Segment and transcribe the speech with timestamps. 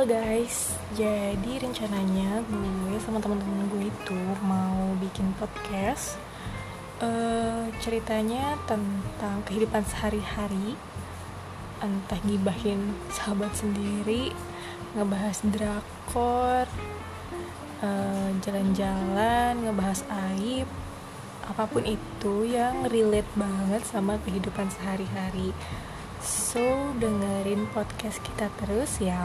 [0.00, 4.16] Halo guys, jadi rencananya gue sama teman-teman gue itu
[4.48, 6.16] mau bikin podcast
[7.04, 10.72] uh, ceritanya tentang kehidupan sehari-hari,
[11.84, 14.32] entah gibahin sahabat sendiri,
[14.96, 16.64] ngebahas drakor,
[17.84, 20.00] uh, jalan-jalan, ngebahas
[20.32, 20.64] aib,
[21.44, 25.52] apa pun itu yang relate banget sama kehidupan sehari-hari.
[26.20, 29.24] So, dengerin podcast kita terus ya.